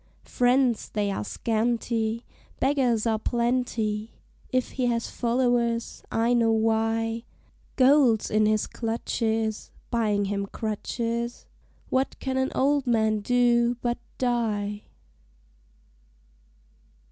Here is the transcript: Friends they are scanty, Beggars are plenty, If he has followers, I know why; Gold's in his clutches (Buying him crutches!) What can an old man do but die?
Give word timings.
Friends 0.25 0.89
they 0.89 1.11
are 1.11 1.23
scanty, 1.23 2.25
Beggars 2.59 3.05
are 3.05 3.19
plenty, 3.19 4.15
If 4.49 4.71
he 4.71 4.87
has 4.87 5.11
followers, 5.11 6.01
I 6.11 6.33
know 6.33 6.51
why; 6.51 7.25
Gold's 7.75 8.31
in 8.31 8.47
his 8.47 8.65
clutches 8.65 9.69
(Buying 9.91 10.25
him 10.25 10.47
crutches!) 10.47 11.45
What 11.89 12.17
can 12.19 12.37
an 12.37 12.51
old 12.55 12.87
man 12.87 13.19
do 13.19 13.75
but 13.83 13.99
die? 14.17 14.85